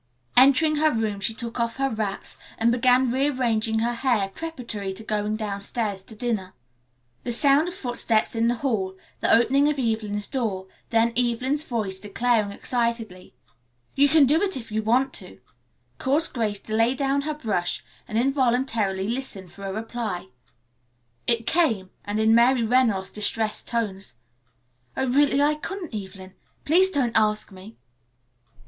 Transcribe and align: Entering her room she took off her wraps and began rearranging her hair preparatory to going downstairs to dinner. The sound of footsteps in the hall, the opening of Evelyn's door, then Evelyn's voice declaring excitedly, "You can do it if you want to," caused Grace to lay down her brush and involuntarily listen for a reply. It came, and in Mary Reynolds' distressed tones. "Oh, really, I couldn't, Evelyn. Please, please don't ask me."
Entering 0.35 0.77
her 0.77 0.91
room 0.91 1.19
she 1.19 1.31
took 1.35 1.59
off 1.59 1.75
her 1.75 1.91
wraps 1.91 2.35
and 2.57 2.71
began 2.71 3.11
rearranging 3.11 3.77
her 3.77 3.93
hair 3.93 4.29
preparatory 4.29 4.93
to 4.93 5.03
going 5.03 5.35
downstairs 5.35 6.01
to 6.01 6.15
dinner. 6.15 6.55
The 7.21 7.31
sound 7.31 7.67
of 7.67 7.75
footsteps 7.75 8.33
in 8.33 8.47
the 8.47 8.55
hall, 8.55 8.97
the 9.19 9.31
opening 9.31 9.69
of 9.69 9.77
Evelyn's 9.77 10.27
door, 10.27 10.65
then 10.89 11.13
Evelyn's 11.15 11.61
voice 11.63 11.99
declaring 11.99 12.49
excitedly, 12.51 13.35
"You 13.93 14.09
can 14.09 14.25
do 14.25 14.41
it 14.41 14.57
if 14.57 14.71
you 14.71 14.81
want 14.81 15.13
to," 15.19 15.39
caused 15.99 16.33
Grace 16.33 16.59
to 16.61 16.73
lay 16.73 16.95
down 16.95 17.21
her 17.21 17.35
brush 17.35 17.83
and 18.07 18.17
involuntarily 18.17 19.07
listen 19.07 19.49
for 19.49 19.65
a 19.65 19.71
reply. 19.71 20.29
It 21.27 21.45
came, 21.45 21.91
and 22.05 22.19
in 22.19 22.33
Mary 22.33 22.63
Reynolds' 22.63 23.11
distressed 23.11 23.67
tones. 23.67 24.15
"Oh, 24.97 25.05
really, 25.07 25.43
I 25.43 25.53
couldn't, 25.53 25.93
Evelyn. 25.93 26.33
Please, 26.65 26.89
please 26.89 26.89
don't 26.89 27.15
ask 27.15 27.51
me." 27.51 27.77